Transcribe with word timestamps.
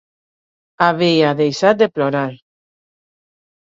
Havia 0.85 1.35
deixat 1.43 1.81
de 1.85 1.91
plorar. 1.99 2.27